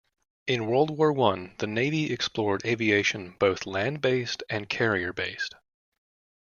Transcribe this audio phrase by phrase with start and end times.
[0.47, 5.53] In World War One the Navy explored aviation, both land-based and carrier based.